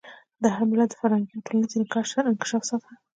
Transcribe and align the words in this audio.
د 0.41 0.43
هر 0.55 0.63
ملت 0.71 0.89
د 0.91 0.95
فرهنګي 0.99 1.31
او 1.35 1.43
ټولنیز 1.45 1.73
انکشاف 2.19 2.63
سطح. 2.69 2.89